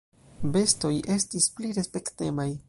"Bestoj 0.55 0.93
estis 1.17 1.51
pli 1.59 1.75
respektemaj." 1.81 2.51